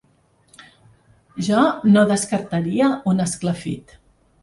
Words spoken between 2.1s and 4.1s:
descartaria un esclafit.